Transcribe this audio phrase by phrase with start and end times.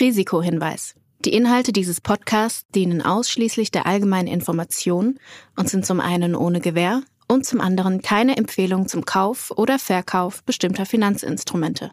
[0.00, 0.94] Risikohinweis.
[1.24, 5.18] Die Inhalte dieses Podcasts dienen ausschließlich der allgemeinen Information
[5.56, 10.44] und sind zum einen ohne Gewähr und zum anderen keine Empfehlung zum Kauf oder Verkauf
[10.44, 11.90] bestimmter Finanzinstrumente.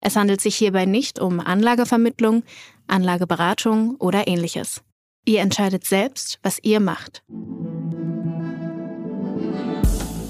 [0.00, 2.44] Es handelt sich hierbei nicht um Anlagevermittlung,
[2.86, 4.82] Anlageberatung oder ähnliches.
[5.24, 7.22] Ihr entscheidet selbst, was ihr macht.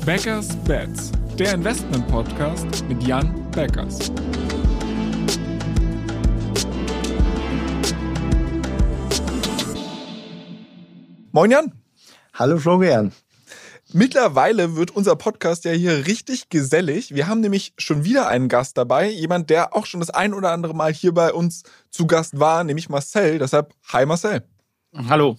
[0.07, 4.11] Backers Bets, der Investment-Podcast mit Jan Beckers.
[11.31, 11.73] Moin Jan.
[12.33, 13.13] Hallo Florian.
[13.93, 17.15] Mittlerweile wird unser Podcast ja hier richtig gesellig.
[17.15, 20.53] Wir haben nämlich schon wieder einen Gast dabei, jemand, der auch schon das ein oder
[20.53, 23.39] andere Mal hier bei uns zu Gast war, nämlich Marcel.
[23.39, 24.43] Deshalb, hi Marcel.
[24.95, 25.39] Hallo.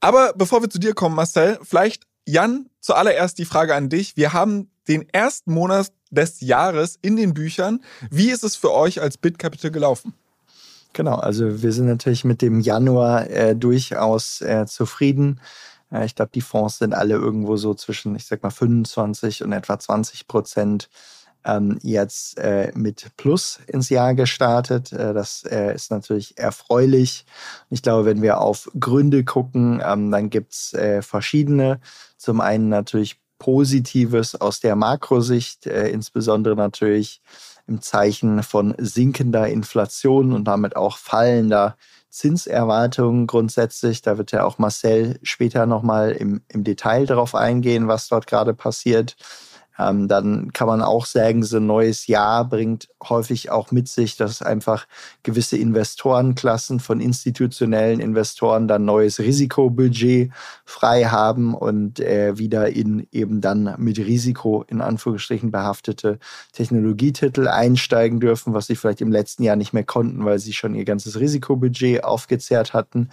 [0.00, 4.16] Aber bevor wir zu dir kommen, Marcel, vielleicht Jan, zuallererst die Frage an dich.
[4.16, 7.84] Wir haben den ersten Monat des Jahres in den Büchern.
[8.10, 10.12] Wie ist es für euch als BitCapital gelaufen?
[10.92, 15.40] Genau, also wir sind natürlich mit dem Januar äh, durchaus äh, zufrieden.
[15.92, 19.52] Äh, ich glaube, die Fonds sind alle irgendwo so zwischen, ich sag mal, 25 und
[19.52, 20.88] etwa 20 Prozent
[21.44, 24.92] ähm, jetzt äh, mit Plus ins Jahr gestartet.
[24.92, 27.24] Äh, das äh, ist natürlich erfreulich.
[27.70, 31.80] Ich glaube, wenn wir auf Gründe gucken, ähm, dann gibt es verschiedene.
[32.16, 37.22] Zum einen natürlich Positives aus der Makrosicht, insbesondere natürlich
[37.70, 41.76] im Zeichen von sinkender Inflation und damit auch fallender
[42.10, 44.02] Zinserwartungen grundsätzlich.
[44.02, 48.52] Da wird ja auch Marcel später nochmal im, im Detail darauf eingehen, was dort gerade
[48.52, 49.16] passiert.
[49.80, 54.16] Ähm, dann kann man auch sagen, so ein neues Jahr bringt häufig auch mit sich,
[54.16, 54.86] dass einfach
[55.22, 60.32] gewisse Investorenklassen von institutionellen Investoren dann neues Risikobudget
[60.66, 66.18] frei haben und äh, wieder in eben dann mit Risiko in Anführungsstrichen behaftete
[66.52, 70.74] Technologietitel einsteigen dürfen, was sie vielleicht im letzten Jahr nicht mehr konnten, weil sie schon
[70.74, 73.08] ihr ganzes Risikobudget aufgezehrt hatten.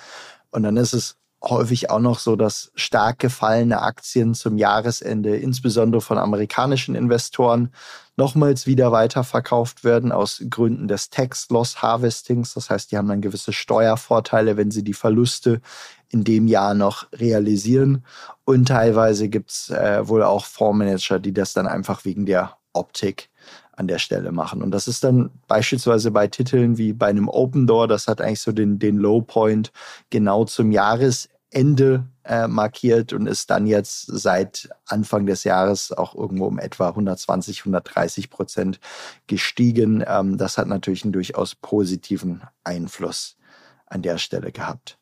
[0.51, 6.01] Und dann ist es häufig auch noch so, dass stark gefallene Aktien zum Jahresende, insbesondere
[6.01, 7.71] von amerikanischen Investoren,
[8.15, 12.55] nochmals wieder weiterverkauft werden aus Gründen des Tax Loss Harvestings.
[12.55, 15.61] Das heißt, die haben dann gewisse Steuervorteile, wenn sie die Verluste
[16.09, 18.03] in dem Jahr noch realisieren.
[18.43, 23.29] Und teilweise gibt es äh, wohl auch Fondsmanager, die das dann einfach wegen der Optik
[23.77, 24.61] an der Stelle machen.
[24.61, 28.41] Und das ist dann beispielsweise bei Titeln wie bei einem Open Door, das hat eigentlich
[28.41, 29.71] so den, den Low Point
[30.09, 36.47] genau zum Jahresende äh, markiert und ist dann jetzt seit Anfang des Jahres auch irgendwo
[36.47, 38.79] um etwa 120, 130 Prozent
[39.27, 40.03] gestiegen.
[40.05, 43.37] Ähm, das hat natürlich einen durchaus positiven Einfluss
[43.85, 44.97] an der Stelle gehabt.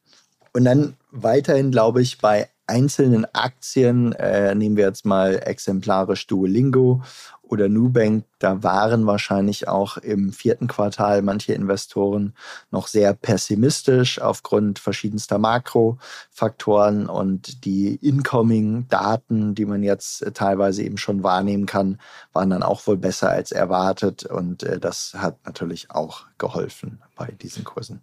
[0.52, 7.04] Und dann weiterhin, glaube ich, bei einzelnen Aktien, äh, nehmen wir jetzt mal exemplarisch Duolingo
[7.48, 12.34] oder Nubank, da waren wahrscheinlich auch im vierten Quartal manche Investoren
[12.72, 21.24] noch sehr pessimistisch aufgrund verschiedenster Makrofaktoren und die Incoming-Daten, die man jetzt teilweise eben schon
[21.24, 22.00] wahrnehmen kann,
[22.34, 27.32] waren dann auch wohl besser als erwartet und äh, das hat natürlich auch geholfen bei
[27.32, 28.02] diesen Kursen.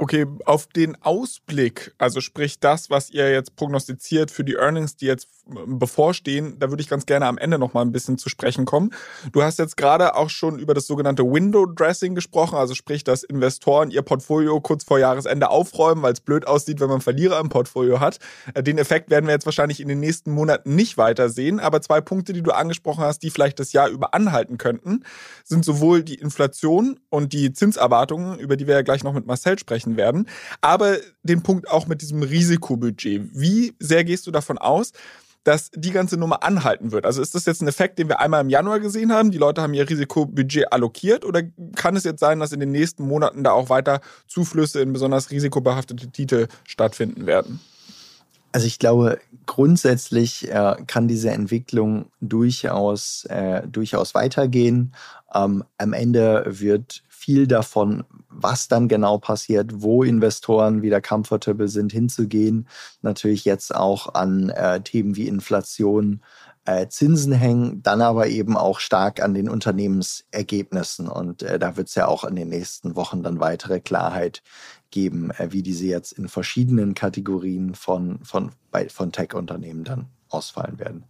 [0.00, 5.06] Okay, auf den Ausblick, also sprich das, was ihr jetzt prognostiziert für die Earnings, die
[5.06, 5.26] jetzt
[5.66, 8.90] bevorstehen, da würde ich ganz gerne am Ende noch mal ein bisschen zu sprechen kommen.
[9.32, 13.22] Du hast jetzt gerade auch schon über das sogenannte Window Dressing gesprochen, also sprich, dass
[13.22, 17.48] Investoren ihr Portfolio kurz vor Jahresende aufräumen, weil es blöd aussieht, wenn man Verlierer im
[17.48, 18.18] Portfolio hat.
[18.54, 21.80] Äh, den Effekt werden wir jetzt wahrscheinlich in den nächsten Monaten nicht weiter sehen, aber
[21.80, 25.04] zwei Punkte, die du angesprochen hast, die vielleicht das Jahr über anhalten könnten,
[25.44, 29.58] sind sowohl die Inflation und die Zinserwartungen, über die wir ja gleich noch mit Marcel
[29.58, 30.28] sprechen werden,
[30.60, 33.30] aber den Punkt auch mit diesem Risikobudget.
[33.32, 34.92] Wie sehr gehst du davon aus,
[35.48, 37.06] dass die ganze Nummer anhalten wird?
[37.06, 39.30] Also ist das jetzt ein Effekt, den wir einmal im Januar gesehen haben?
[39.30, 41.42] Die Leute haben ihr Risikobudget allokiert oder
[41.74, 45.30] kann es jetzt sein, dass in den nächsten Monaten da auch weiter Zuflüsse in besonders
[45.30, 47.60] risikobehaftete Titel stattfinden werden?
[48.52, 54.92] Also ich glaube, grundsätzlich äh, kann diese Entwicklung durchaus, äh, durchaus weitergehen.
[55.34, 61.92] Ähm, am Ende wird viel davon, was dann genau passiert, wo Investoren wieder comfortable sind,
[61.92, 62.66] hinzugehen,
[63.02, 66.22] natürlich jetzt auch an äh, Themen wie Inflation,
[66.64, 71.06] äh, Zinsen hängen, dann aber eben auch stark an den Unternehmensergebnissen.
[71.06, 74.42] Und äh, da wird es ja auch in den nächsten Wochen dann weitere Klarheit
[74.90, 78.52] geben, äh, wie diese jetzt in verschiedenen Kategorien von, von,
[78.88, 81.04] von Tech-Unternehmen dann ausfallen werden.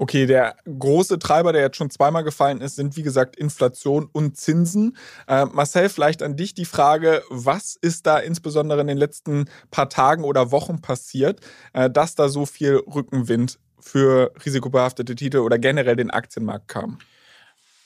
[0.00, 4.36] Okay, der große Treiber, der jetzt schon zweimal gefallen ist, sind wie gesagt Inflation und
[4.36, 4.96] Zinsen.
[5.26, 9.88] Äh, Marcel, vielleicht an dich die Frage, was ist da insbesondere in den letzten paar
[9.88, 11.40] Tagen oder Wochen passiert,
[11.72, 16.98] äh, dass da so viel Rückenwind für risikobehaftete Titel oder generell den Aktienmarkt kam?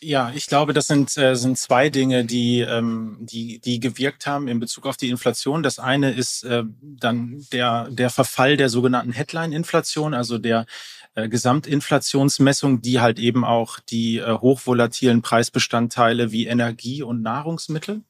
[0.04, 4.48] Ja, ich glaube, das sind, äh, sind zwei Dinge, die, ähm, die, die gewirkt haben
[4.48, 5.62] in Bezug auf die Inflation.
[5.62, 10.66] Das eine ist äh, dann der, der Verfall der sogenannten Headline-Inflation, also der
[11.14, 18.02] äh, Gesamtinflationsmessung, die halt eben auch die äh, hochvolatilen Preisbestandteile wie Energie und Nahrungsmittel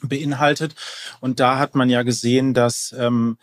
[0.00, 0.74] beinhaltet.
[1.20, 3.36] Und da hat man ja gesehen, dass ähm,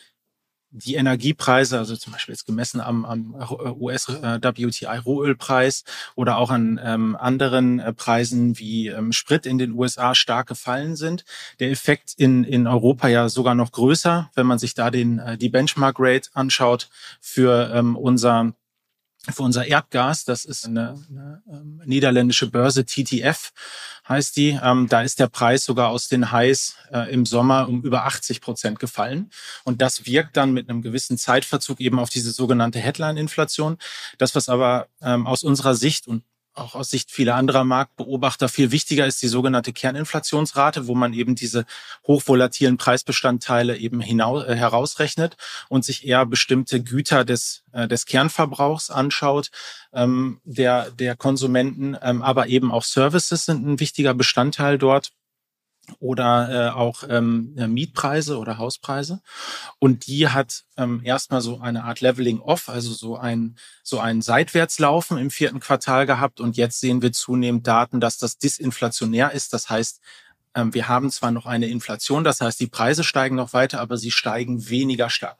[0.71, 3.35] die Energiepreise, also zum Beispiel jetzt gemessen am, am
[3.79, 5.83] US-WTI-Rohölpreis
[6.15, 10.95] oder auch an ähm, anderen äh, Preisen wie ähm, Sprit in den USA stark gefallen
[10.95, 11.25] sind.
[11.59, 15.37] Der Effekt in, in Europa ja sogar noch größer, wenn man sich da den, äh,
[15.37, 16.89] die Benchmark-Rate anschaut
[17.21, 18.53] für ähm, unser
[19.29, 20.25] für unser Erdgas.
[20.25, 23.51] Das ist eine, eine ähm, niederländische Börse, TTF
[24.07, 24.59] heißt die.
[24.61, 28.41] Ähm, da ist der Preis sogar aus den Highs äh, im Sommer um über 80
[28.41, 29.29] Prozent gefallen.
[29.63, 33.77] Und das wirkt dann mit einem gewissen Zeitverzug eben auf diese sogenannte Headline-Inflation.
[34.17, 36.23] Das, was aber ähm, aus unserer Sicht und
[36.57, 41.35] auch aus Sicht vieler anderer Marktbeobachter viel wichtiger ist die sogenannte Kerninflationsrate, wo man eben
[41.35, 41.65] diese
[42.05, 45.37] hochvolatilen Preisbestandteile eben hinaus, äh, herausrechnet
[45.69, 49.51] und sich eher bestimmte Güter des, äh, des Kernverbrauchs anschaut,
[49.93, 55.11] ähm, der, der Konsumenten, ähm, aber eben auch Services sind ein wichtiger Bestandteil dort
[55.99, 59.21] oder äh, auch ähm, Mietpreise oder Hauspreise.
[59.79, 64.21] Und die hat ähm, erstmal so eine Art Leveling Off, also so ein, so ein
[64.21, 66.39] Seitwärtslaufen im vierten Quartal gehabt.
[66.39, 69.53] Und jetzt sehen wir zunehmend Daten, dass das disinflationär ist.
[69.53, 70.01] Das heißt,
[70.55, 73.97] ähm, wir haben zwar noch eine Inflation, das heißt, die Preise steigen noch weiter, aber
[73.97, 75.37] sie steigen weniger stark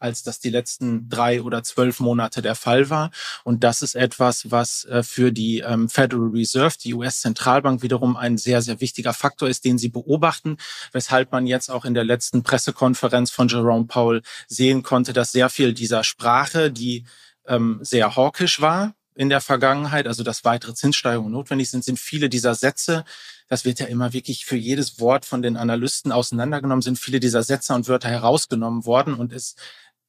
[0.00, 3.10] als das die letzten drei oder zwölf Monate der Fall war.
[3.44, 8.38] Und das ist etwas, was äh, für die ähm, Federal Reserve, die US-Zentralbank, wiederum ein
[8.38, 10.56] sehr, sehr wichtiger Faktor ist, den sie beobachten,
[10.92, 15.50] weshalb man jetzt auch in der letzten Pressekonferenz von Jerome Powell sehen konnte, dass sehr
[15.50, 17.04] viel dieser Sprache, die
[17.46, 22.30] ähm, sehr hawkisch war, in der Vergangenheit, also dass weitere Zinssteigerungen notwendig sind, sind viele
[22.30, 23.04] dieser Sätze,
[23.48, 27.42] das wird ja immer wirklich für jedes Wort von den Analysten auseinandergenommen, sind viele dieser
[27.42, 29.56] Sätze und Wörter herausgenommen worden und es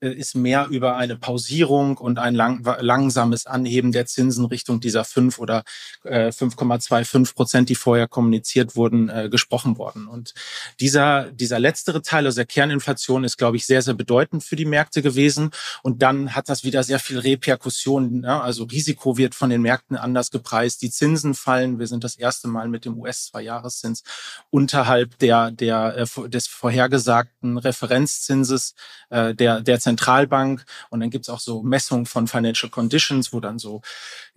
[0.10, 5.38] ist mehr über eine Pausierung und ein lang, langsames Anheben der Zinsen Richtung dieser 5
[5.40, 5.64] oder
[6.04, 10.08] äh, 5,25 Prozent, die vorher kommuniziert wurden, äh, gesprochen worden.
[10.08, 10.34] Und
[10.80, 14.66] dieser, dieser letztere Teil, also der Kerninflation, ist, glaube ich, sehr, sehr bedeutend für die
[14.66, 15.52] Märkte gewesen.
[15.84, 18.22] Und dann hat das wieder sehr viel Reperkussionen.
[18.22, 18.42] Ne?
[18.42, 20.82] Also Risiko wird von den Märkten anders gepreist.
[20.82, 21.80] Die Zinsen fallen.
[21.80, 24.04] Wir sind das erste Mal mit dem US-Zweijahreszins
[24.50, 28.74] unterhalb der, der, äh, des vorhergesagten Referenzzinses
[29.10, 33.60] äh, der, der Zentralbank und dann gibt's auch so Messungen von Financial Conditions, wo dann
[33.60, 33.82] so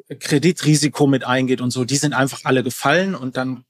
[0.08, 1.84] Kreditrisiko mit eingeht und so.
[1.84, 3.64] Die sind einfach alle gefallen und dann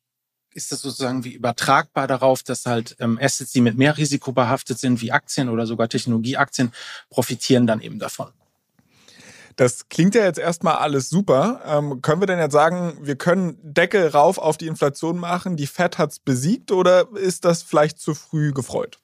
[0.54, 4.78] ist das sozusagen wie übertragbar darauf, dass halt ähm, Assets, die mit mehr Risiko behaftet
[4.78, 6.72] sind, wie Aktien oder sogar Technologieaktien,
[7.10, 8.28] profitieren dann eben davon.
[9.56, 11.60] Das klingt ja jetzt erstmal alles super.
[11.64, 15.66] Ähm, können wir denn jetzt sagen, wir können Deckel rauf auf die Inflation machen, die
[15.66, 18.98] Fed hat's besiegt oder ist das vielleicht zu früh gefreut?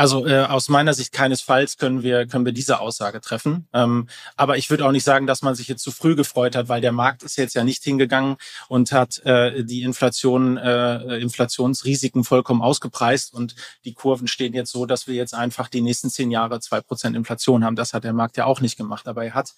[0.00, 3.68] Also äh, aus meiner Sicht keinesfalls können wir können wir diese Aussage treffen.
[3.74, 6.70] Ähm, aber ich würde auch nicht sagen, dass man sich jetzt zu früh gefreut hat,
[6.70, 8.36] weil der Markt ist jetzt ja nicht hingegangen
[8.68, 13.54] und hat äh, die Inflation äh, Inflationsrisiken vollkommen ausgepreist und
[13.84, 17.14] die Kurven stehen jetzt so, dass wir jetzt einfach die nächsten zehn Jahre zwei Prozent
[17.14, 17.76] Inflation haben.
[17.76, 19.06] Das hat der Markt ja auch nicht gemacht.
[19.06, 19.52] Aber er hat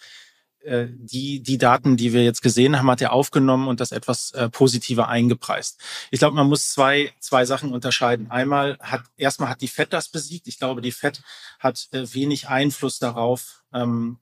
[0.64, 4.48] die, die Daten, die wir jetzt gesehen haben, hat er aufgenommen und das etwas äh,
[4.48, 5.80] positiver eingepreist.
[6.10, 8.30] Ich glaube, man muss zwei, zwei Sachen unterscheiden.
[8.30, 10.46] Einmal hat, erstmal hat die FED das besiegt.
[10.48, 11.22] Ich glaube, die FED
[11.58, 14.18] hat äh, wenig Einfluss darauf, ähm,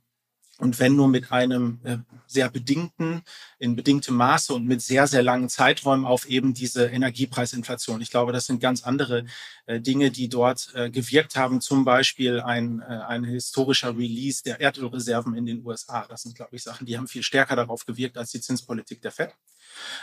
[0.60, 3.22] und wenn nur mit einem äh, sehr bedingten,
[3.58, 8.00] in bedingtem Maße und mit sehr, sehr langen Zeiträumen auf eben diese Energiepreisinflation.
[8.02, 9.24] Ich glaube, das sind ganz andere
[9.66, 11.60] äh, Dinge, die dort äh, gewirkt haben.
[11.60, 16.06] Zum Beispiel ein, ein historischer Release der Erdölreserven in den USA.
[16.08, 19.12] Das sind, glaube ich, Sachen, die haben viel stärker darauf gewirkt als die Zinspolitik der
[19.12, 19.34] FED.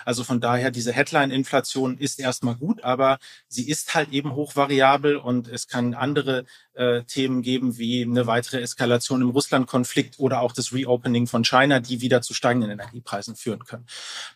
[0.06, 5.48] Also von daher, diese Headline-Inflation ist erstmal gut, aber sie ist halt eben hochvariabel und
[5.48, 6.46] es kann andere
[6.78, 11.80] äh, Themen geben, wie eine weitere Eskalation im Russland-Konflikt oder auch das Reopening von China,
[11.80, 13.86] die wieder zu steigenden Energiepreisen führen können.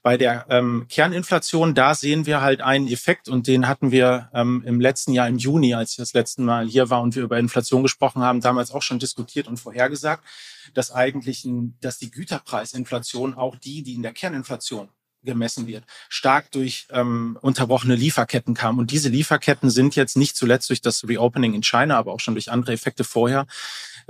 [0.02, 4.64] Bei der ähm, Kerninflation, da sehen wir halt einen Effekt und den hatten wir ähm,
[4.66, 7.38] im letzten Jahr im Juni, als ich das letzte Mal hier war und wir über
[7.38, 10.24] Inflation gesprochen haben, damals auch schon diskutiert und vorhergesagt,
[10.74, 14.90] dass eigentlich, ein, dass die Güterpreisinflation auch die, die in der Kerninflation
[15.24, 18.80] gemessen wird, stark durch ähm, unterbrochene Lieferketten kam.
[18.80, 22.36] Und diese Lieferketten sind jetzt nicht zuletzt durch das Reopening in China, aber auch schon
[22.36, 23.46] durch andere Effekte vorher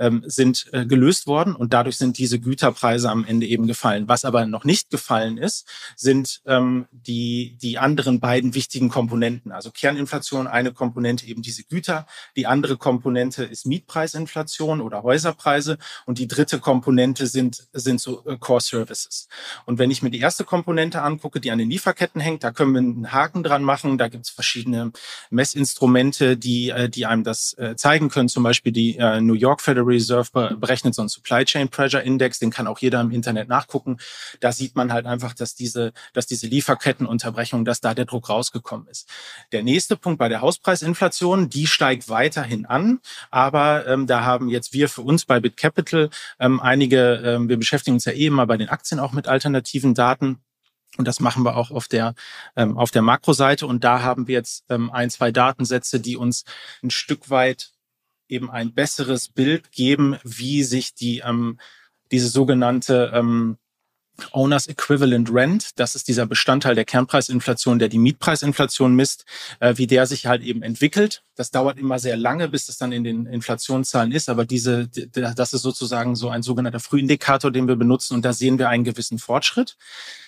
[0.02, 4.08] ähm, sind äh, gelöst worden und dadurch sind diese Güterpreise am Ende eben gefallen.
[4.08, 9.52] Was aber noch nicht gefallen ist, sind ähm, die, die anderen beiden wichtigen Komponenten.
[9.52, 12.06] Also Kerninflation, eine Komponente eben diese Güter,
[12.36, 18.36] die andere Komponente ist Mietpreisinflation oder Häuserpreise und die dritte Komponente sind, sind so äh,
[18.38, 19.28] Core Services.
[19.66, 22.72] Und wenn ich mir die erste Komponente angucke, die an den Lieferketten hängt, da können
[22.72, 23.98] wir einen Haken dran machen.
[23.98, 24.90] Da gibt es verschiedene
[25.30, 28.28] Messinstrumente, die, äh, die einem das äh, zeigen können.
[28.28, 32.38] Zum Beispiel die äh, New York Federal Reserve berechnet so einen Supply Chain Pressure Index,
[32.38, 33.98] den kann auch jeder im Internet nachgucken.
[34.40, 38.86] Da sieht man halt einfach, dass diese, dass diese Lieferkettenunterbrechung, dass da der Druck rausgekommen
[38.88, 39.08] ist.
[39.52, 44.72] Der nächste Punkt bei der Hauspreisinflation, die steigt weiterhin an, aber ähm, da haben jetzt
[44.72, 48.56] wir für uns bei BitCapital ähm, einige, ähm, wir beschäftigen uns ja eh immer bei
[48.56, 50.42] den Aktien auch mit alternativen Daten.
[50.98, 52.14] Und das machen wir auch auf der,
[52.54, 53.66] ähm, auf der Makroseite.
[53.66, 56.44] Und da haben wir jetzt ähm, ein, zwei Datensätze, die uns
[56.82, 57.71] ein Stück weit
[58.32, 61.58] eben ein besseres Bild geben, wie sich die, ähm,
[62.10, 63.58] diese sogenannte ähm,
[64.32, 69.24] Owners Equivalent Rent, das ist dieser Bestandteil der Kernpreisinflation, der die Mietpreisinflation misst,
[69.58, 71.24] äh, wie der sich halt eben entwickelt.
[71.34, 75.52] Das dauert immer sehr lange, bis es dann in den Inflationszahlen ist, aber diese, das
[75.52, 79.18] ist sozusagen so ein sogenannter Frühindikator, den wir benutzen und da sehen wir einen gewissen
[79.18, 79.76] Fortschritt.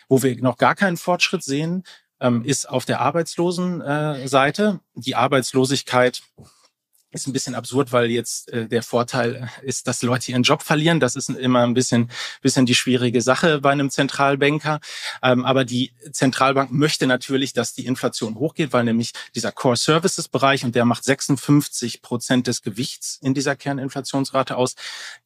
[0.08, 1.84] Wo wir noch gar keinen Fortschritt sehen,
[2.20, 4.80] ähm, ist auf der Arbeitslosenseite.
[4.94, 6.22] Die Arbeitslosigkeit
[7.14, 11.00] ist ein bisschen absurd, weil jetzt äh, der Vorteil ist, dass Leute ihren Job verlieren.
[11.00, 12.10] Das ist immer ein bisschen,
[12.42, 14.80] bisschen die schwierige Sache bei einem Zentralbanker.
[15.22, 20.28] Ähm, aber die Zentralbank möchte natürlich, dass die Inflation hochgeht, weil nämlich dieser Core Services
[20.28, 24.74] Bereich und der macht 56 Prozent des Gewichts in dieser Kerninflationsrate aus.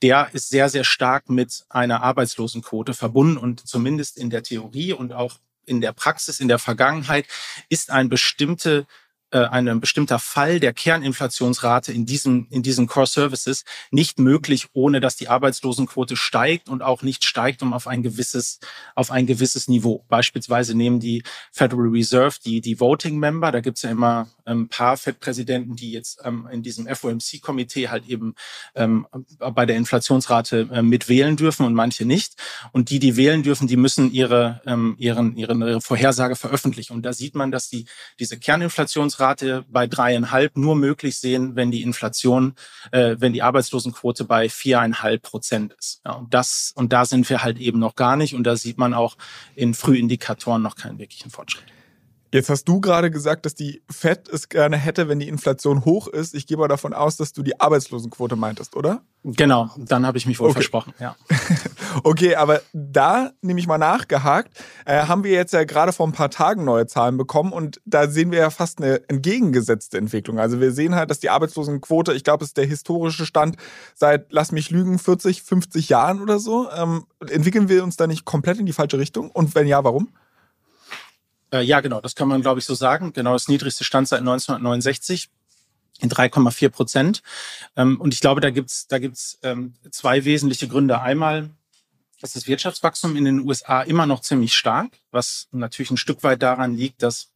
[0.02, 5.12] Der ist sehr, sehr stark mit einer Arbeitslosenquote verbunden und zumindest in der Theorie und
[5.12, 7.26] auch in der Praxis, in der Vergangenheit
[7.68, 8.86] ist ein bestimmte
[9.30, 15.00] äh, ein bestimmter Fall der Kerninflationsrate in diesen, in diesen Core Services nicht möglich, ohne
[15.00, 18.58] dass die Arbeitslosenquote steigt und auch nicht steigt um auf ein gewisses,
[18.94, 20.04] auf ein gewisses Niveau.
[20.08, 24.96] Beispielsweise nehmen die Federal Reserve die, die Voting Member, da gibt's ja immer ein paar
[24.96, 28.34] Fed-Präsidenten, die jetzt ähm, in diesem FOMC-Komitee halt eben
[28.74, 29.06] ähm,
[29.38, 32.34] bei der Inflationsrate äh, mitwählen dürfen und manche nicht.
[32.72, 36.94] Und die, die wählen dürfen, die müssen ihre, ähm, ihren, ihren, ihre Vorhersage veröffentlichen.
[36.94, 37.84] Und da sieht man, dass die,
[38.18, 39.17] diese Kerninflationsrate
[39.70, 42.54] bei dreieinhalb nur möglich sehen, wenn die Inflation,
[42.92, 46.00] äh, wenn die Arbeitslosenquote bei viereinhalb Prozent ist.
[46.04, 48.34] Ja, und das, und da sind wir halt eben noch gar nicht.
[48.34, 49.16] Und da sieht man auch
[49.54, 51.77] in Frühindikatoren noch keinen wirklichen Fortschritt.
[52.30, 56.08] Jetzt hast du gerade gesagt, dass die FED es gerne hätte, wenn die Inflation hoch
[56.08, 56.34] ist.
[56.34, 59.02] Ich gehe mal davon aus, dass du die Arbeitslosenquote meintest, oder?
[59.24, 60.54] Genau, dann habe ich mich wohl okay.
[60.54, 61.16] versprochen, ja.
[62.04, 64.52] okay, aber da nehme ich mal nachgehakt,
[64.84, 68.08] äh, haben wir jetzt ja gerade vor ein paar Tagen neue Zahlen bekommen und da
[68.08, 70.38] sehen wir ja fast eine entgegengesetzte Entwicklung.
[70.38, 73.56] Also wir sehen halt, dass die Arbeitslosenquote, ich glaube, ist der historische Stand
[73.94, 76.70] seit, lass mich lügen, 40, 50 Jahren oder so.
[76.70, 79.30] Ähm, entwickeln wir uns da nicht komplett in die falsche Richtung?
[79.30, 80.10] Und wenn ja, warum?
[81.52, 83.12] Äh, ja, genau, das kann man, glaube ich, so sagen.
[83.12, 85.30] Genau, das niedrigste Stand seit 1969
[86.00, 87.22] in 3,4 Prozent.
[87.76, 91.00] Ähm, und ich glaube, da gibt's da gibt's ähm, zwei wesentliche Gründe.
[91.00, 91.50] Einmal
[92.20, 96.42] ist das Wirtschaftswachstum in den USA immer noch ziemlich stark, was natürlich ein Stück weit
[96.42, 97.30] daran liegt, dass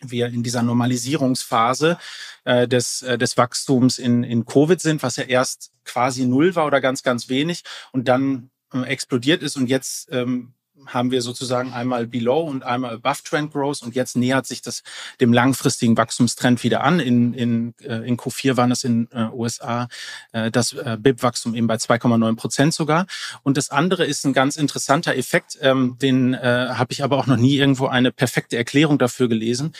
[0.00, 1.98] wir in dieser Normalisierungsphase
[2.44, 6.66] äh, des, äh, des Wachstums in, in Covid sind, was ja erst quasi null war
[6.66, 10.54] oder ganz, ganz wenig und dann äh, explodiert ist und jetzt ähm,
[10.88, 14.82] haben wir sozusagen einmal Below und einmal Above Trend Growth und jetzt nähert sich das
[15.20, 17.00] dem langfristigen Wachstumstrend wieder an.
[17.00, 19.88] In, in, äh, in Q4 waren es in äh, USA
[20.32, 23.06] äh, das äh, BIP-Wachstum eben bei 2,9 Prozent sogar.
[23.42, 27.26] Und das andere ist ein ganz interessanter Effekt, ähm, den äh, habe ich aber auch
[27.26, 29.72] noch nie irgendwo eine perfekte Erklärung dafür gelesen.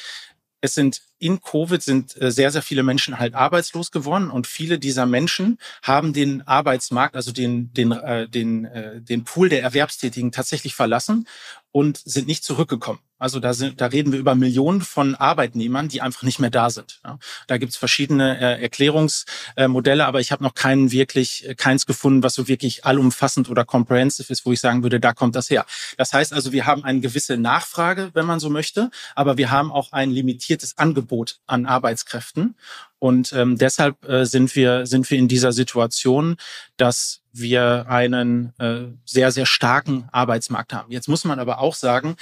[0.60, 4.78] Es sind in Covid sind äh, sehr, sehr viele Menschen halt arbeitslos geworden und viele
[4.78, 10.32] dieser Menschen haben den Arbeitsmarkt, also den, den, äh, den, äh, den Pool der Erwerbstätigen
[10.32, 11.26] tatsächlich verlassen
[11.72, 13.00] und sind nicht zurückgekommen.
[13.18, 16.70] Also da, sind, da reden wir über Millionen von Arbeitnehmern, die einfach nicht mehr da
[16.70, 17.00] sind.
[17.04, 17.18] Ja.
[17.46, 22.34] Da gibt's verschiedene äh, Erklärungsmodelle, aber ich habe noch keinen wirklich, äh, keins gefunden, was
[22.34, 25.66] so wirklich allumfassend oder comprehensive ist, wo ich sagen würde, da kommt das her.
[25.96, 29.72] Das heißt also, wir haben eine gewisse Nachfrage, wenn man so möchte, aber wir haben
[29.72, 32.54] auch ein limitiertes Angebot an Arbeitskräften.
[32.98, 36.36] Und ähm, deshalb äh, sind wir sind wir in dieser Situation,
[36.76, 40.90] dass wir einen äh, sehr sehr starken Arbeitsmarkt haben.
[40.90, 42.16] Jetzt muss man aber auch sagen,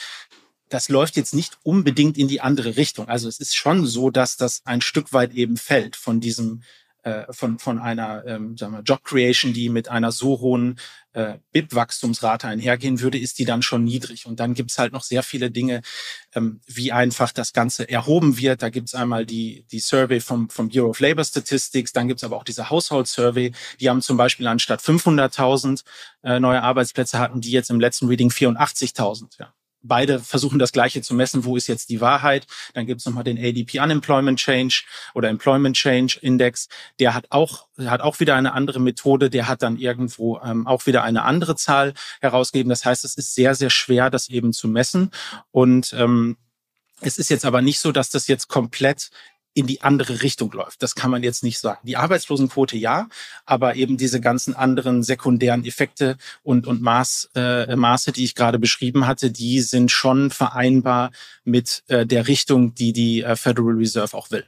[0.68, 3.08] das läuft jetzt nicht unbedingt in die andere Richtung.
[3.08, 6.62] Also es ist schon so, dass das ein Stück weit eben fällt von diesem
[7.06, 10.76] äh, von, von einer ähm, sagen wir, Job Creation, die mit einer so hohen
[11.12, 14.26] äh, BIP-Wachstumsrate einhergehen würde, ist die dann schon niedrig.
[14.26, 15.82] Und dann gibt's halt noch sehr viele Dinge,
[16.34, 18.60] ähm, wie einfach das Ganze erhoben wird.
[18.60, 22.36] Da gibt's einmal die, die Survey vom, vom Bureau of Labor Statistics, dann gibt's aber
[22.36, 23.52] auch diese Household Survey.
[23.78, 25.84] Die haben zum Beispiel anstatt 500.000
[26.24, 29.38] äh, neue Arbeitsplätze hatten die jetzt im letzten Reading 84.000.
[29.38, 29.55] Ja
[29.88, 32.46] beide versuchen das Gleiche zu messen, wo ist jetzt die Wahrheit.
[32.74, 34.82] Dann gibt es nochmal den ADP Unemployment Change
[35.14, 36.68] oder Employment Change Index.
[36.98, 39.30] Der hat auch, hat auch wieder eine andere Methode.
[39.30, 42.70] Der hat dann irgendwo ähm, auch wieder eine andere Zahl herausgegeben.
[42.70, 45.10] Das heißt, es ist sehr, sehr schwer, das eben zu messen.
[45.50, 46.36] Und ähm,
[47.00, 49.10] es ist jetzt aber nicht so, dass das jetzt komplett
[49.56, 50.82] in die andere Richtung läuft.
[50.82, 51.80] Das kann man jetzt nicht sagen.
[51.84, 53.08] Die Arbeitslosenquote ja,
[53.46, 58.58] aber eben diese ganzen anderen sekundären Effekte und, und Maß, äh, Maße, die ich gerade
[58.58, 61.10] beschrieben hatte, die sind schon vereinbar
[61.44, 64.44] mit äh, der Richtung, die die äh, Federal Reserve auch will.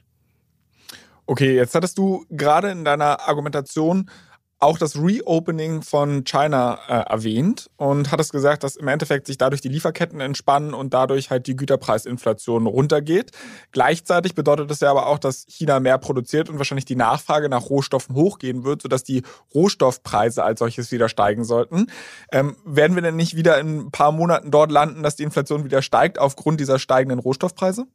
[1.25, 4.11] Okay, jetzt hattest du gerade in deiner Argumentation
[4.59, 9.37] auch das Reopening von China äh, erwähnt und hat es gesagt, dass im Endeffekt sich
[9.37, 13.31] dadurch die Lieferketten entspannen und dadurch halt die Güterpreisinflation runtergeht.
[13.71, 17.69] Gleichzeitig bedeutet es ja aber auch, dass China mehr produziert und wahrscheinlich die Nachfrage nach
[17.69, 19.23] Rohstoffen hochgehen wird, sodass die
[19.55, 21.87] Rohstoffpreise als solches wieder steigen sollten.
[22.31, 25.63] Ähm, werden wir denn nicht wieder in ein paar Monaten dort landen, dass die Inflation
[25.63, 27.85] wieder steigt aufgrund dieser steigenden Rohstoffpreise?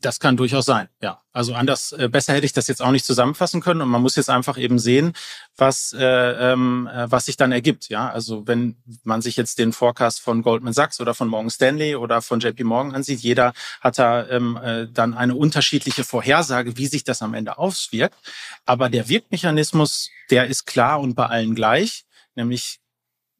[0.00, 1.22] Das kann durchaus sein, ja.
[1.32, 4.16] Also anders, äh, besser hätte ich das jetzt auch nicht zusammenfassen können und man muss
[4.16, 5.12] jetzt einfach eben sehen,
[5.56, 8.10] was, äh, ähm, äh, was sich dann ergibt, ja.
[8.10, 12.22] Also wenn man sich jetzt den Forecast von Goldman Sachs oder von Morgan Stanley oder
[12.22, 17.04] von JP Morgan ansieht, jeder hat da ähm, äh, dann eine unterschiedliche Vorhersage, wie sich
[17.04, 18.16] das am Ende auswirkt.
[18.66, 22.04] Aber der Wirkmechanismus, der ist klar und bei allen gleich,
[22.34, 22.80] nämlich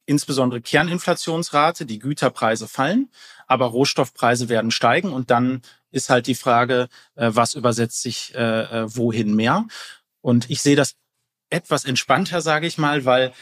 [0.09, 3.11] insbesondere Kerninflationsrate, die Güterpreise fallen,
[3.47, 8.39] aber Rohstoffpreise werden steigen und dann ist halt die Frage, äh, was übersetzt sich äh,
[8.41, 9.67] äh, wohin mehr.
[10.21, 10.95] Und ich sehe das
[11.51, 13.33] etwas entspannter, sage ich mal, weil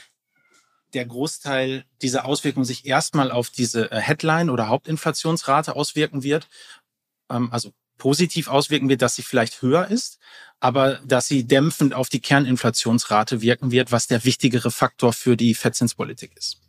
[0.94, 6.48] der Großteil dieser Auswirkungen sich erstmal auf diese äh, Headline oder Hauptinflationsrate auswirken wird.
[7.30, 10.18] Ähm, also positiv auswirken wird, dass sie vielleicht höher ist,
[10.60, 15.54] aber dass sie dämpfend auf die Kerninflationsrate wirken wird, was der wichtigere Faktor für die
[15.54, 16.60] Fettzinspolitik ist.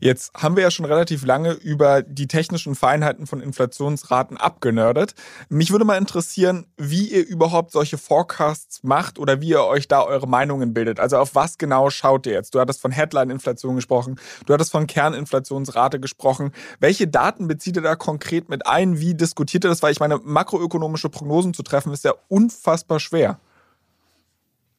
[0.00, 5.14] Jetzt haben wir ja schon relativ lange über die technischen Feinheiten von Inflationsraten abgenördet.
[5.48, 10.02] Mich würde mal interessieren, wie ihr überhaupt solche Forecasts macht oder wie ihr euch da
[10.02, 11.00] eure Meinungen bildet.
[11.00, 12.54] Also auf was genau schaut ihr jetzt?
[12.54, 16.52] Du hattest von Headline-Inflation gesprochen, du hattest von Kerninflationsrate gesprochen.
[16.80, 18.98] Welche Daten bezieht ihr da konkret mit ein?
[19.00, 19.82] Wie diskutiert ihr das?
[19.82, 23.38] Weil ich meine, makroökonomische Prognosen zu treffen, ist ja unfassbar schwer.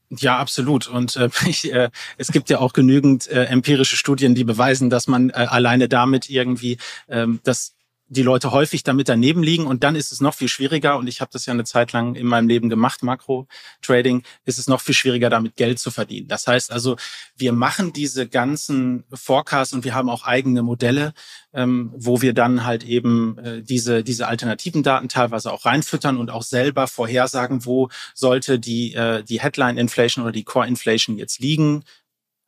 [0.09, 0.87] Ja, absolut.
[0.87, 5.07] Und äh, ich, äh, es gibt ja auch genügend äh, empirische Studien, die beweisen, dass
[5.07, 7.75] man äh, alleine damit irgendwie ähm, das
[8.09, 11.21] die Leute häufig damit daneben liegen und dann ist es noch viel schwieriger und ich
[11.21, 14.95] habe das ja eine Zeit lang in meinem Leben gemacht, Makro-Trading, ist es noch viel
[14.95, 16.27] schwieriger, damit Geld zu verdienen.
[16.27, 16.97] Das heißt also,
[17.37, 21.13] wir machen diese ganzen Forecasts und wir haben auch eigene Modelle,
[21.53, 26.31] ähm, wo wir dann halt eben äh, diese, diese alternativen Daten teilweise auch reinfüttern und
[26.31, 31.83] auch selber vorhersagen, wo sollte die, äh, die Headline-Inflation oder die Core-Inflation jetzt liegen,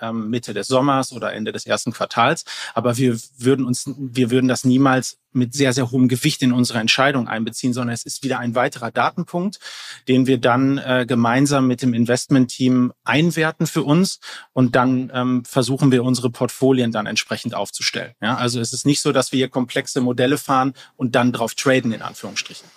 [0.01, 2.45] ähm, Mitte des Sommers oder Ende des ersten Quartals.
[2.73, 6.79] Aber wir würden uns, wir würden das niemals mit sehr, sehr hohem Gewicht in unsere
[6.79, 9.59] Entscheidung einbeziehen, sondern es ist wieder ein weiterer Datenpunkt,
[10.07, 14.19] den wir dann äh, gemeinsam mit dem Investmentteam einwerten für uns
[14.53, 18.13] und dann ähm, versuchen wir unsere Portfolien dann entsprechend aufzustellen.
[18.21, 21.55] Ja, also es ist nicht so, dass wir hier komplexe Modelle fahren und dann drauf
[21.55, 22.67] traden, in Anführungsstrichen.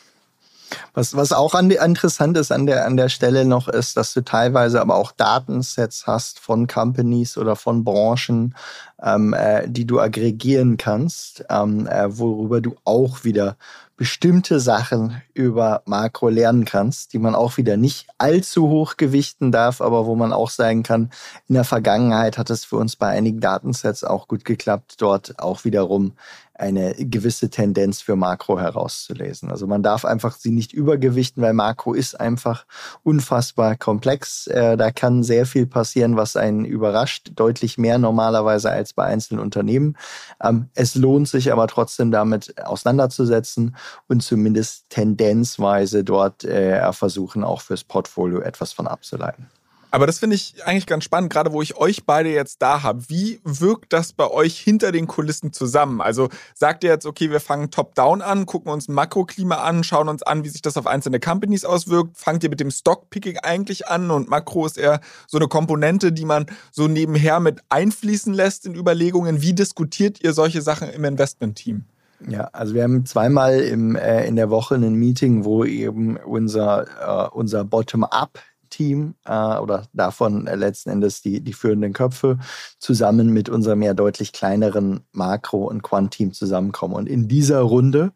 [0.92, 4.22] Was, was auch an interessant ist an der, an der Stelle noch ist, dass du
[4.22, 8.54] teilweise aber auch Datensets hast von Companies oder von Branchen,
[9.02, 13.56] ähm, äh, die du aggregieren kannst, ähm, äh, worüber du auch wieder
[13.96, 19.80] bestimmte Sachen über Makro lernen kannst, die man auch wieder nicht allzu hoch gewichten darf,
[19.80, 21.10] aber wo man auch sagen kann,
[21.48, 25.64] in der Vergangenheit hat es für uns bei einigen Datensets auch gut geklappt, dort auch
[25.64, 26.14] wiederum
[26.54, 29.50] eine gewisse Tendenz für Makro herauszulesen.
[29.50, 32.64] Also man darf einfach sie nicht übergewichten, weil Makro ist einfach
[33.02, 34.46] unfassbar komplex.
[34.46, 39.42] Äh, da kann sehr viel passieren, was einen überrascht, deutlich mehr normalerweise als bei einzelnen
[39.42, 39.96] Unternehmen.
[40.42, 47.62] Ähm, es lohnt sich aber trotzdem damit auseinanderzusetzen und zumindest tendenzweise dort äh, versuchen, auch
[47.62, 49.48] fürs Portfolio etwas von abzuleiten.
[49.94, 53.08] Aber das finde ich eigentlich ganz spannend, gerade wo ich euch beide jetzt da habe.
[53.08, 56.00] Wie wirkt das bei euch hinter den Kulissen zusammen?
[56.00, 60.24] Also sagt ihr jetzt, okay, wir fangen top-down an, gucken uns Makroklima an, schauen uns
[60.24, 62.16] an, wie sich das auf einzelne Companies auswirkt.
[62.16, 66.24] Fangt ihr mit dem Stockpicking eigentlich an und Makro ist eher so eine Komponente, die
[66.24, 69.42] man so nebenher mit einfließen lässt in Überlegungen.
[69.42, 71.84] Wie diskutiert ihr solche Sachen im Investmentteam?
[72.28, 77.28] Ja, also wir haben zweimal im, äh, in der Woche ein Meeting, wo eben unser,
[77.28, 78.40] äh, unser Bottom-up
[78.74, 82.38] Team äh, oder davon äh, letzten Endes die, die führenden Köpfe
[82.78, 86.94] zusammen mit unserem ja deutlich kleineren Makro- und Quant-Team zusammenkommen.
[86.94, 88.12] Und in dieser Runde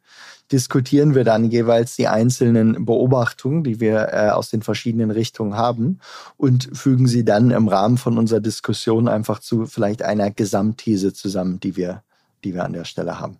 [0.50, 6.00] diskutieren wir dann jeweils die einzelnen Beobachtungen, die wir äh, aus den verschiedenen Richtungen haben
[6.36, 11.60] und fügen sie dann im Rahmen von unserer Diskussion einfach zu vielleicht einer Gesamtthese zusammen,
[11.60, 12.02] die wir,
[12.42, 13.38] die wir an der Stelle haben.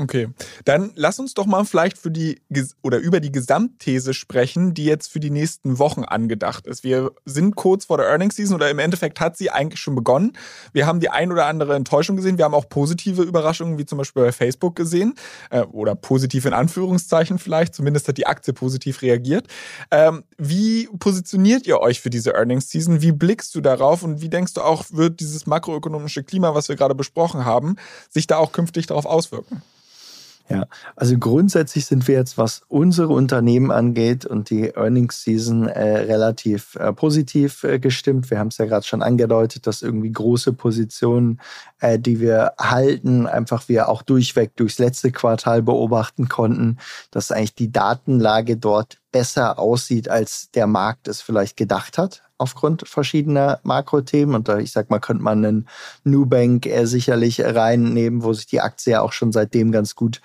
[0.00, 0.28] Okay,
[0.64, 2.40] dann lass uns doch mal vielleicht für die
[2.82, 6.84] oder über die Gesamtthese sprechen, die jetzt für die nächsten Wochen angedacht ist.
[6.84, 10.34] Wir sind kurz vor der Earnings Season oder im Endeffekt hat sie eigentlich schon begonnen.
[10.72, 12.38] Wir haben die ein oder andere Enttäuschung gesehen.
[12.38, 15.14] Wir haben auch positive Überraschungen, wie zum Beispiel bei Facebook gesehen
[15.50, 17.74] äh, oder positiv in Anführungszeichen vielleicht.
[17.74, 19.48] Zumindest hat die Aktie positiv reagiert.
[19.90, 23.02] Ähm, wie positioniert ihr euch für diese Earnings Season?
[23.02, 26.76] Wie blickst du darauf und wie denkst du auch, wird dieses makroökonomische Klima, was wir
[26.76, 27.74] gerade besprochen haben,
[28.08, 29.62] sich da auch künftig darauf auswirken?
[30.50, 35.98] Ja, also grundsätzlich sind wir jetzt, was unsere Unternehmen angeht und die Earnings Season äh,
[35.98, 38.30] relativ äh, positiv äh, gestimmt.
[38.30, 41.38] Wir haben es ja gerade schon angedeutet, dass irgendwie große Positionen,
[41.80, 46.78] äh, die wir halten, einfach wir auch durchweg durchs letzte Quartal beobachten konnten,
[47.10, 52.88] dass eigentlich die Datenlage dort besser aussieht, als der Markt es vielleicht gedacht hat aufgrund
[52.88, 54.34] verschiedener Makrothemen.
[54.34, 55.68] Und da, ich sag mal, könnte man einen
[56.04, 60.20] Nubank äh, sicherlich reinnehmen, wo sich die Aktie ja auch schon seitdem ganz gut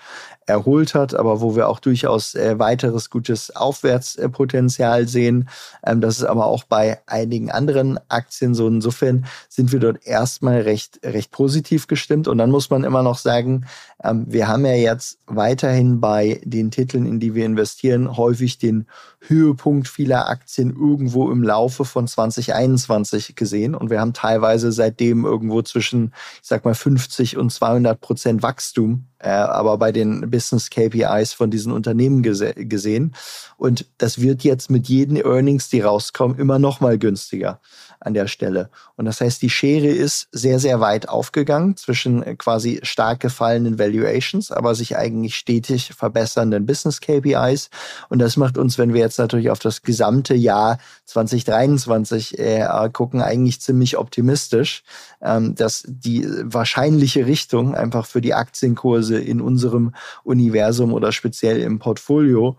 [0.46, 5.48] erholt hat, aber wo wir auch durchaus äh, weiteres gutes Aufwärtspotenzial sehen.
[5.84, 8.68] Ähm, das ist aber auch bei einigen anderen Aktien so.
[8.68, 12.28] Insofern sind wir dort erstmal recht, recht positiv gestimmt.
[12.28, 13.66] Und dann muss man immer noch sagen,
[14.02, 18.86] ähm, wir haben ja jetzt weiterhin bei den Titeln, in die wir investieren, häufig den
[19.20, 23.74] Höhepunkt vieler Aktien irgendwo im Laufe von 2021 gesehen.
[23.74, 29.06] Und wir haben teilweise seitdem irgendwo zwischen, ich sag mal, 50 und 200 Prozent Wachstum
[29.30, 33.14] aber bei den Business KPIs von diesen Unternehmen gese gesehen.
[33.56, 37.60] Und das wird jetzt mit jeden Earnings, die rauskommen, immer noch mal günstiger
[38.04, 38.70] an der Stelle.
[38.96, 43.78] Und das heißt, die Schere ist sehr, sehr weit aufgegangen zwischen äh, quasi stark gefallenen
[43.78, 47.70] Valuations, aber sich eigentlich stetig verbessernden Business KPIs.
[48.08, 53.22] Und das macht uns, wenn wir jetzt natürlich auf das gesamte Jahr 2023 äh, gucken,
[53.22, 54.84] eigentlich ziemlich optimistisch,
[55.22, 61.78] ähm, dass die wahrscheinliche Richtung einfach für die Aktienkurse in unserem Universum oder speziell im
[61.78, 62.56] Portfolio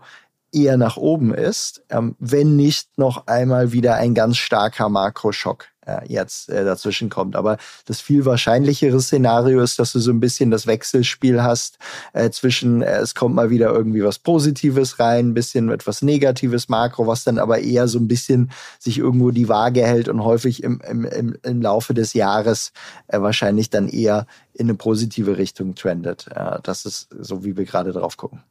[0.56, 6.00] eher nach oben ist, ähm, wenn nicht noch einmal wieder ein ganz starker Makroschock äh,
[6.06, 7.36] jetzt äh, dazwischen kommt.
[7.36, 11.78] Aber das viel wahrscheinlichere Szenario ist, dass du so ein bisschen das Wechselspiel hast
[12.12, 16.68] äh, zwischen, äh, es kommt mal wieder irgendwie was Positives rein, ein bisschen etwas Negatives
[16.68, 20.62] Makro, was dann aber eher so ein bisschen sich irgendwo die Waage hält und häufig
[20.62, 22.72] im, im, im, im Laufe des Jahres
[23.08, 26.26] äh, wahrscheinlich dann eher in eine positive Richtung trendet.
[26.34, 28.42] Äh, das ist so, wie wir gerade drauf gucken.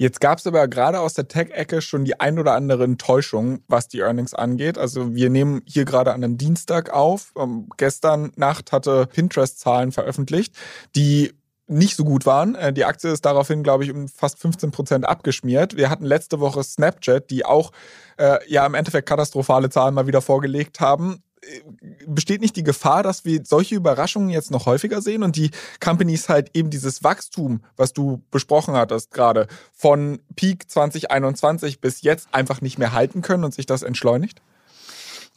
[0.00, 3.86] Jetzt gab es aber gerade aus der Tech-Ecke schon die ein oder andere Enttäuschung, was
[3.86, 4.78] die Earnings angeht.
[4.78, 7.34] Also wir nehmen hier gerade an einem Dienstag auf.
[7.36, 10.56] Ähm, gestern Nacht hatte Pinterest Zahlen veröffentlicht,
[10.96, 11.34] die
[11.66, 12.54] nicht so gut waren.
[12.54, 15.76] Äh, die Aktie ist daraufhin, glaube ich, um fast 15 Prozent abgeschmiert.
[15.76, 17.70] Wir hatten letzte Woche Snapchat, die auch
[18.16, 21.22] äh, ja im Endeffekt katastrophale Zahlen mal wieder vorgelegt haben
[22.06, 25.50] besteht nicht die Gefahr, dass wir solche Überraschungen jetzt noch häufiger sehen und die
[25.80, 32.28] Companies halt eben dieses Wachstum, was du besprochen hattest gerade, von Peak 2021 bis jetzt
[32.32, 34.42] einfach nicht mehr halten können und sich das entschleunigt?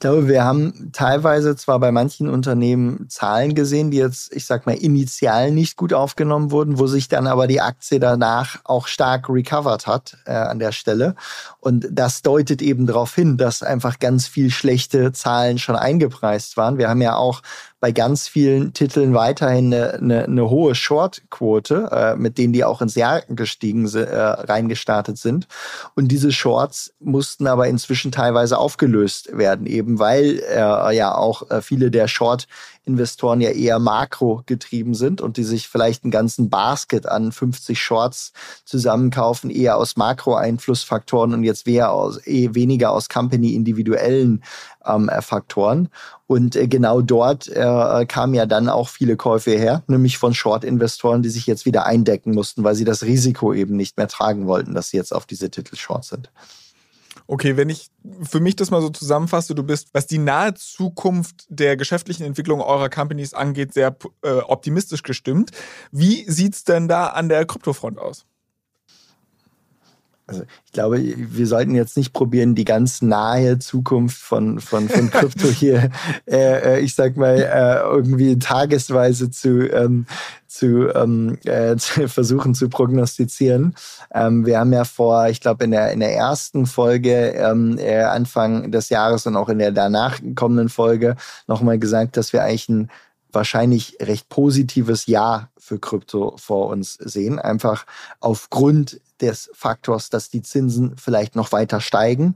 [0.04, 4.66] Ich glaube, wir haben teilweise zwar bei manchen Unternehmen Zahlen gesehen, die jetzt, ich sag
[4.66, 9.30] mal, initial nicht gut aufgenommen wurden, wo sich dann aber die Aktie danach auch stark
[9.30, 11.16] recovered hat äh, an der Stelle.
[11.62, 16.78] Und das deutet eben darauf hin, dass einfach ganz viel schlechte Zahlen schon eingepreist waren.
[16.78, 17.42] Wir haben ja auch
[17.84, 22.82] bei ganz vielen Titeln weiterhin eine, eine, eine hohe Short-Quote, äh, mit denen die auch
[22.82, 25.50] ins Jahr gestiegen äh, reingestartet sind.
[25.94, 31.62] Und diese Shorts mussten aber inzwischen teilweise aufgelöst werden, eben weil äh, ja auch äh,
[31.62, 32.48] viele der Short
[32.86, 37.82] Investoren ja eher makro getrieben sind und die sich vielleicht einen ganzen Basket an 50
[37.82, 38.34] Shorts
[38.66, 44.44] zusammenkaufen, eher aus Makro-Einflussfaktoren und jetzt eher aus, eh weniger aus Company-individuellen
[44.86, 45.90] ähm, äh, Faktoren.
[46.28, 51.22] Und äh, genau dort äh, kamen ja dann auch viele Käufe her, nämlich von Short-Investoren,
[51.22, 54.74] die sich jetzt wieder eindecken mussten, weil sie das Risiko eben nicht mehr tragen wollten,
[54.74, 56.32] dass sie jetzt auf diese Titel short sind.
[57.28, 57.90] Okay, wenn ich
[58.22, 62.62] für mich das mal so zusammenfasse, du bist, was die nahe Zukunft der geschäftlichen Entwicklung
[62.62, 65.52] eurer Companies angeht, sehr äh, optimistisch gestimmt.
[65.92, 68.26] Wie sieht es denn da an der Kryptofront aus?
[70.26, 75.10] Also ich glaube, wir sollten jetzt nicht probieren, die ganz nahe Zukunft von, von, von
[75.10, 75.90] Krypto hier,
[76.26, 80.06] äh, äh, ich sag mal, äh, irgendwie tagesweise zu, ähm,
[80.48, 83.76] zu, ähm, äh, zu versuchen zu prognostizieren.
[84.14, 88.04] Ähm, wir haben ja vor, ich glaube, in der, in der ersten Folge ähm, äh,
[88.04, 92.70] Anfang des Jahres und auch in der danach kommenden Folge nochmal gesagt, dass wir eigentlich
[92.70, 92.90] ein
[93.34, 97.40] wahrscheinlich recht positives Jahr für Krypto vor uns sehen.
[97.40, 97.86] Einfach
[98.20, 102.36] aufgrund des Faktors, dass die Zinsen vielleicht noch weiter steigen,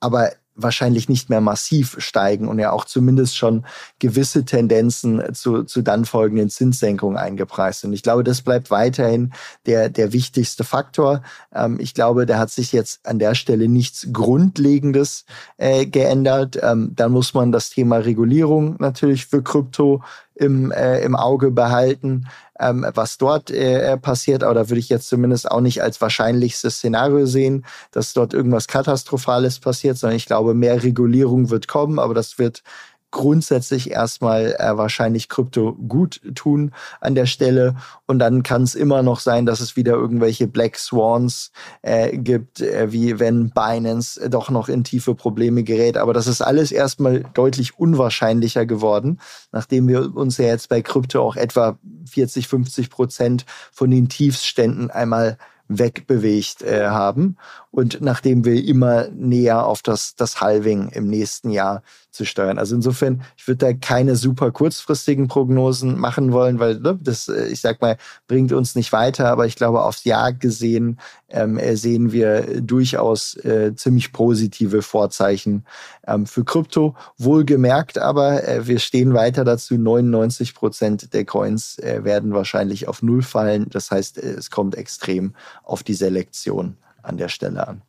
[0.00, 3.64] aber wahrscheinlich nicht mehr massiv steigen und ja auch zumindest schon
[4.00, 7.92] gewisse Tendenzen zu, zu dann folgenden Zinssenkungen eingepreist sind.
[7.92, 9.32] Ich glaube, das bleibt weiterhin
[9.66, 11.22] der, der wichtigste Faktor.
[11.54, 15.24] Ähm, ich glaube, da hat sich jetzt an der Stelle nichts Grundlegendes
[15.56, 16.58] äh, geändert.
[16.60, 20.02] Ähm, dann muss man das Thema Regulierung natürlich für Krypto
[20.38, 24.42] im, äh, im Auge behalten, ähm, was dort äh, passiert.
[24.44, 28.68] Aber da würde ich jetzt zumindest auch nicht als wahrscheinlichstes Szenario sehen, dass dort irgendwas
[28.68, 32.62] Katastrophales passiert, sondern ich glaube, mehr Regulierung wird kommen, aber das wird
[33.10, 37.76] grundsätzlich erstmal äh, wahrscheinlich Krypto gut tun an der Stelle.
[38.06, 41.50] Und dann kann es immer noch sein, dass es wieder irgendwelche Black Swans
[41.82, 45.96] äh, gibt, äh, wie wenn Binance doch noch in tiefe Probleme gerät.
[45.96, 49.20] Aber das ist alles erstmal deutlich unwahrscheinlicher geworden,
[49.52, 51.78] nachdem wir uns ja jetzt bei Krypto auch etwa
[52.10, 57.36] 40, 50 Prozent von den Tiefsständen einmal wegbewegt äh, haben
[57.70, 62.58] und nachdem wir immer näher auf das, das Halving im nächsten Jahr zu steuern.
[62.58, 67.46] Also insofern, ich würde da keine super kurzfristigen Prognosen machen wollen, weil ne, das, äh,
[67.48, 69.28] ich sag mal, bringt uns nicht weiter.
[69.28, 75.64] Aber ich glaube, aufs Jahr gesehen ähm, äh, sehen wir durchaus äh, ziemlich positive Vorzeichen
[76.06, 76.96] ähm, für Krypto.
[77.18, 79.76] Wohlgemerkt aber, äh, wir stehen weiter dazu.
[79.76, 83.66] 99 Prozent der Coins äh, werden wahrscheinlich auf Null fallen.
[83.70, 87.82] Das heißt, äh, es kommt extrem auf die Selektion an der Stelle an.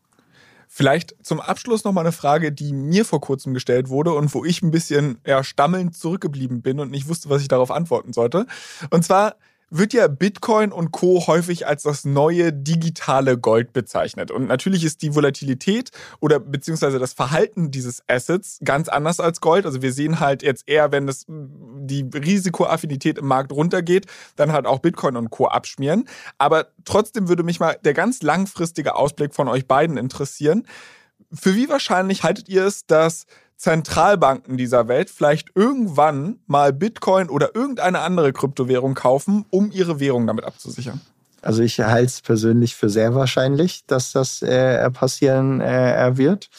[0.71, 4.45] Vielleicht zum Abschluss noch mal eine Frage, die mir vor kurzem gestellt wurde und wo
[4.45, 8.45] ich ein bisschen ja, stammelnd zurückgeblieben bin und nicht wusste, was ich darauf antworten sollte.
[8.91, 9.35] Und zwar,
[9.69, 11.27] wird ja Bitcoin und Co.
[11.27, 14.31] häufig als das neue digitale Gold bezeichnet.
[14.31, 19.65] Und natürlich ist die Volatilität oder beziehungsweise das Verhalten dieses Assets ganz anders als Gold.
[19.65, 24.05] Also wir sehen halt jetzt eher, wenn das, die Risikoaffinität im Markt runtergeht,
[24.35, 25.47] dann halt auch Bitcoin und Co.
[25.47, 26.07] abschmieren.
[26.37, 30.67] Aber trotzdem würde mich mal der ganz langfristige Ausblick von euch beiden interessieren.
[31.31, 33.25] Für wie wahrscheinlich haltet ihr es, dass
[33.59, 40.25] Zentralbanken dieser Welt vielleicht irgendwann mal Bitcoin oder irgendeine andere Kryptowährung kaufen, um ihre Währung
[40.27, 41.01] damit abzusichern?
[41.41, 46.49] Also ich halte es persönlich für sehr wahrscheinlich, dass das äh, passieren äh, wird.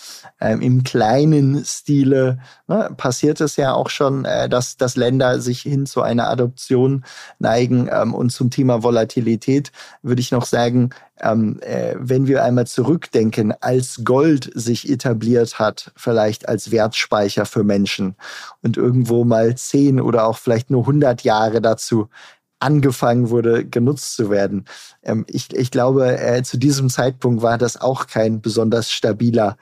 [0.40, 5.61] Ähm, Im kleinen Stile ne, passiert es ja auch schon, äh, dass, dass Länder sich
[5.62, 7.05] hin zu einer Adoption
[7.38, 7.88] neigen.
[7.93, 9.71] Ähm, und zum Thema Volatilität
[10.03, 10.90] würde ich noch sagen,
[11.21, 17.64] ähm, äh, wenn wir einmal zurückdenken, als Gold sich etabliert hat, vielleicht als Wertspeicher für
[17.64, 18.16] Menschen
[18.62, 22.09] und irgendwo mal zehn oder auch vielleicht nur 100 Jahre dazu
[22.61, 24.66] angefangen wurde, genutzt zu werden.
[25.03, 29.57] Ähm, ich, ich glaube, äh, zu diesem Zeitpunkt war das auch kein besonders stabiler äh,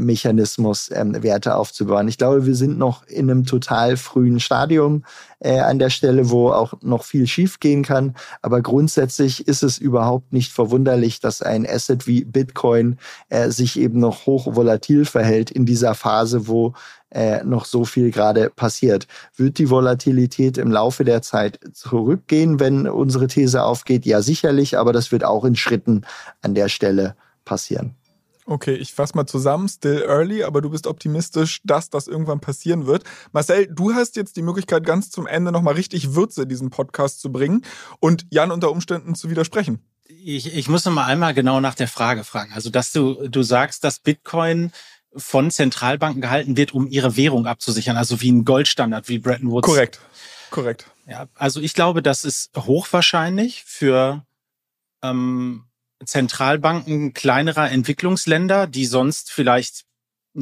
[0.00, 2.08] Mechanismus, ähm, Werte aufzubauen.
[2.08, 5.04] Ich glaube, wir sind noch in einem total frühen Stadium
[5.40, 8.14] äh, an der Stelle, wo auch noch viel schiefgehen kann.
[8.42, 14.00] Aber grundsätzlich ist es überhaupt nicht verwunderlich, dass ein Asset wie Bitcoin äh, sich eben
[14.00, 16.74] noch hoch volatil verhält in dieser Phase, wo
[17.10, 19.06] äh, noch so viel gerade passiert.
[19.36, 24.06] Wird die Volatilität im Laufe der Zeit zurückgehen, wenn unsere These aufgeht?
[24.06, 26.02] Ja, sicherlich, aber das wird auch in Schritten
[26.42, 27.96] an der Stelle passieren.
[28.46, 29.68] Okay, ich fasse mal zusammen.
[29.68, 33.04] Still early, aber du bist optimistisch, dass das irgendwann passieren wird.
[33.32, 37.20] Marcel, du hast jetzt die Möglichkeit, ganz zum Ende nochmal richtig Würze in diesen Podcast
[37.20, 37.64] zu bringen
[38.00, 39.80] und Jan unter Umständen zu widersprechen.
[40.08, 42.52] Ich, ich muss noch mal einmal genau nach der Frage fragen.
[42.52, 44.72] Also, dass du, du sagst, dass Bitcoin
[45.16, 49.66] von Zentralbanken gehalten wird, um ihre Währung abzusichern, also wie ein Goldstandard, wie Bretton Woods.
[49.66, 50.00] Korrekt,
[50.50, 50.86] korrekt.
[51.06, 54.24] Ja, also ich glaube, das ist hochwahrscheinlich für
[55.02, 55.64] ähm,
[56.04, 59.84] Zentralbanken kleinerer Entwicklungsländer, die sonst vielleicht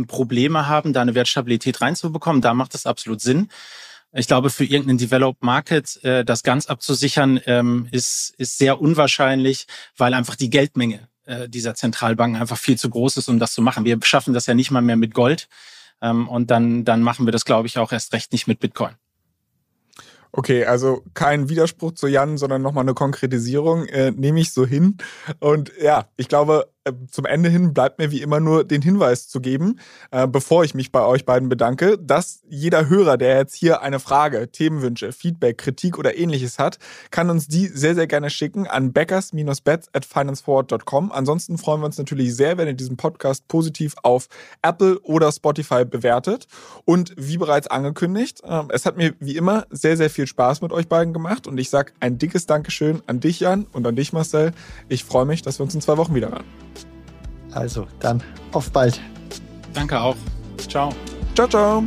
[0.06, 2.42] Probleme haben, da eine Wertstabilität reinzubekommen.
[2.42, 3.48] Da macht das absolut Sinn.
[4.12, 9.66] Ich glaube, für irgendeinen Developed Market äh, das ganz abzusichern, ähm, ist, ist sehr unwahrscheinlich,
[9.96, 13.60] weil einfach die Geldmenge äh, dieser Zentralbanken einfach viel zu groß ist, um das zu
[13.60, 13.84] machen.
[13.84, 15.48] Wir schaffen das ja nicht mal mehr mit Gold.
[16.00, 18.94] Ähm, und dann, dann machen wir das, glaube ich, auch erst recht nicht mit Bitcoin.
[20.32, 24.98] Okay, also kein Widerspruch zu Jan, sondern nochmal eine Konkretisierung, äh, nehme ich so hin.
[25.40, 26.68] Und ja, ich glaube,
[27.10, 29.78] zum Ende hin bleibt mir wie immer nur den Hinweis zu geben,
[30.10, 34.00] äh, bevor ich mich bei euch beiden bedanke, dass jeder Hörer, der jetzt hier eine
[34.00, 36.78] Frage, Themenwünsche, Feedback, Kritik oder ähnliches hat,
[37.10, 41.12] kann uns die sehr, sehr gerne schicken an backers-bets at financeforward.com.
[41.12, 44.28] Ansonsten freuen wir uns natürlich sehr, wenn ihr diesen Podcast positiv auf
[44.62, 46.46] Apple oder Spotify bewertet.
[46.84, 50.72] Und wie bereits angekündigt, äh, es hat mir wie immer sehr, sehr viel Spaß mit
[50.72, 54.12] euch beiden gemacht und ich sage ein dickes Dankeschön an dich, Jan, und an dich,
[54.12, 54.52] Marcel.
[54.88, 56.44] Ich freue mich, dass wir uns in zwei Wochen wieder hören.
[57.58, 59.00] Also, dann auf bald.
[59.74, 60.14] Danke auch.
[60.68, 60.90] Ciao.
[61.34, 61.82] Ciao, ciao.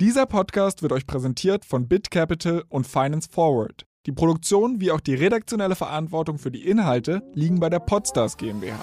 [0.00, 3.86] Dieser Podcast wird euch präsentiert von BitCapital und Finance Forward.
[4.06, 8.78] Die Produktion wie auch die redaktionelle Verantwortung für die Inhalte liegen bei der Podstars GmbH.